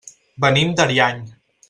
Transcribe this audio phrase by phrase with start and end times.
[0.45, 1.21] Venim d'Ariany.